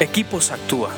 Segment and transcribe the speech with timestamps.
[0.00, 0.90] Equipos Actúa.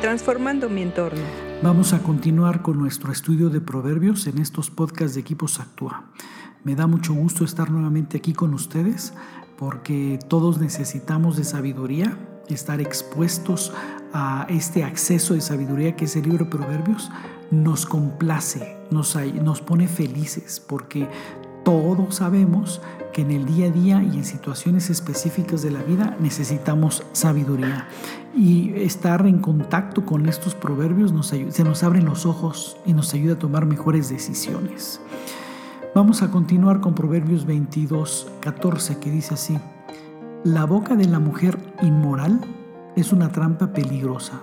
[0.00, 1.20] Transformando mi entorno.
[1.62, 6.04] Vamos a continuar con nuestro estudio de proverbios en estos podcasts de Equipos Actúa.
[6.64, 9.12] Me da mucho gusto estar nuevamente aquí con ustedes
[9.58, 12.16] porque todos necesitamos de sabiduría,
[12.48, 13.74] estar expuestos
[14.14, 17.10] a este acceso de sabiduría que es el libro de Proverbios,
[17.50, 21.06] nos complace, nos, nos pone felices porque
[21.64, 22.80] todos sabemos
[23.12, 27.88] que en el día a día y en situaciones específicas de la vida necesitamos sabiduría.
[28.34, 33.12] Y estar en contacto con estos proverbios nos se nos abren los ojos y nos
[33.12, 35.00] ayuda a tomar mejores decisiones.
[35.94, 39.58] Vamos a continuar con Proverbios 22, 14, que dice así,
[40.42, 42.40] La boca de la mujer inmoral
[42.96, 44.40] es una trampa peligrosa.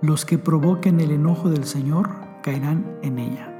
[0.00, 2.10] Los que provoquen el enojo del Señor
[2.42, 3.52] caerán en ella.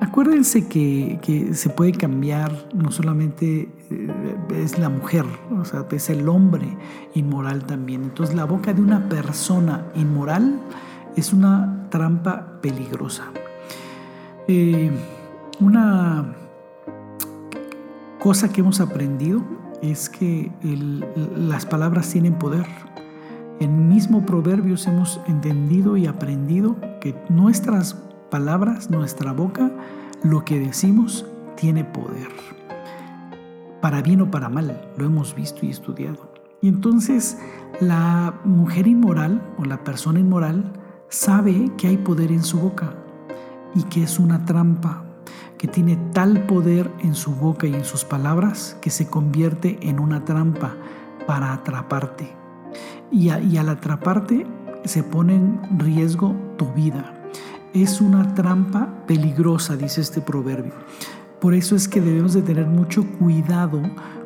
[0.00, 6.26] Acuérdense que, se puede cambiar, no solamente eh, es la mujer, o sea, es el
[6.26, 6.74] hombre
[7.14, 8.04] inmoral también.
[8.04, 10.58] Entonces la boca de una persona inmoral
[11.16, 13.24] es una trampa peligrosa.
[14.48, 14.90] Eh,
[15.60, 16.34] una
[18.18, 19.42] cosa que hemos aprendido
[19.82, 20.50] es que
[21.36, 22.66] las palabras tienen poder.
[23.60, 29.70] En mismo Proverbios hemos entendido y aprendido que nuestras palabras, nuestra boca,
[30.22, 32.28] lo que decimos tiene poder.
[33.82, 36.32] Para bien o para mal, lo hemos visto y estudiado.
[36.62, 37.38] Y entonces
[37.80, 40.72] la mujer inmoral o la persona inmoral
[41.08, 42.94] sabe que hay poder en su boca
[43.74, 45.04] y que es una trampa,
[45.58, 49.98] que tiene tal poder en su boca y en sus palabras que se convierte en
[49.98, 50.76] una trampa
[51.26, 52.30] para atraparte.
[53.10, 54.46] Y, y al atraparte
[54.84, 57.19] se pone en riesgo tu vida
[57.74, 60.72] es una trampa peligrosa, dice este proverbio.
[61.40, 63.80] Por eso es que debemos de tener mucho cuidado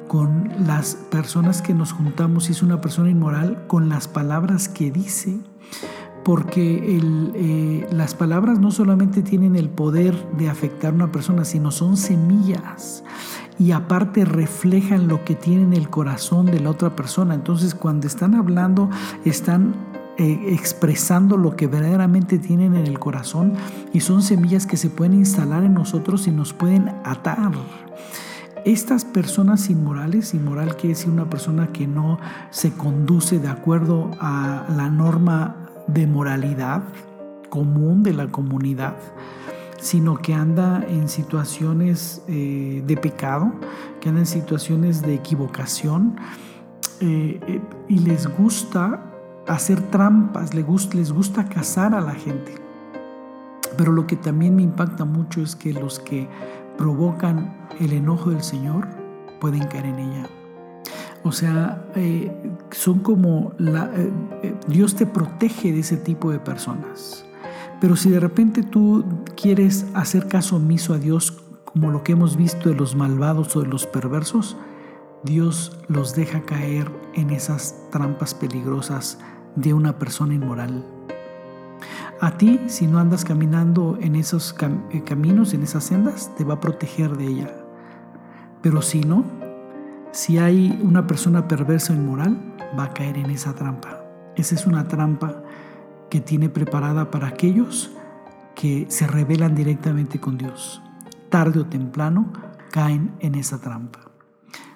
[0.09, 4.91] con las personas que nos juntamos, si es una persona inmoral, con las palabras que
[4.91, 5.39] dice,
[6.25, 6.99] porque
[7.35, 11.97] eh, las palabras no solamente tienen el poder de afectar a una persona, sino son
[11.97, 13.05] semillas
[13.59, 17.35] y aparte reflejan lo que tiene en el corazón de la otra persona.
[17.35, 18.91] Entonces cuando están hablando,
[19.25, 19.75] están
[20.17, 23.55] eh, expresando lo que verdaderamente tienen en el corazón
[23.93, 27.51] y son semillas que se pueden instalar en nosotros y nos pueden atar.
[28.65, 32.21] Estas personas inmorales, inmoral quiere decir una persona que no
[32.51, 35.57] se conduce de acuerdo a la norma
[35.89, 36.85] de moralidad
[37.51, 38.97] común de la comunidad,
[39.81, 43.53] sino que anda en situaciones eh, de pecado,
[44.01, 46.17] que anda en situaciones de equivocación
[47.01, 49.11] eh, y les gusta
[49.47, 50.65] hacer trampas, les
[51.13, 52.55] gusta, cazar a la gente.
[53.77, 56.29] Pero lo que también me impacta mucho es que los que
[56.79, 58.89] provocan el enojo del Señor
[59.41, 60.27] pueden caer en ella.
[61.23, 62.31] O sea, eh,
[62.71, 64.13] son como la, eh,
[64.43, 67.25] eh, Dios te protege de ese tipo de personas.
[67.81, 69.05] Pero si de repente tú
[69.37, 73.63] quieres hacer caso omiso a Dios, como lo que hemos visto de los malvados o
[73.63, 74.57] de los perversos,
[75.25, 79.19] Dios los deja caer en esas trampas peligrosas
[79.57, 80.85] de una persona inmoral.
[82.21, 84.55] A ti, si no andas caminando en esos
[84.91, 87.55] eh, caminos, en esas sendas, te va a proteger de ella.
[88.63, 89.25] Pero si no,
[90.13, 94.05] si hay una persona perversa o inmoral, va a caer en esa trampa.
[94.37, 95.43] Esa es una trampa
[96.09, 97.91] que tiene preparada para aquellos
[98.55, 100.83] que se rebelan directamente con Dios.
[101.29, 102.33] Tarde o temprano
[102.71, 104.14] caen en esa trampa.